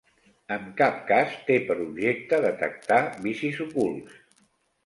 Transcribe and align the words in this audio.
En 0.53 0.63
cap 0.79 0.95
cas 1.11 1.35
té 1.49 1.59
per 1.69 1.77
objecte 1.85 2.41
detectar 2.47 2.99
vicis 3.29 3.63
ocults. 3.67 4.21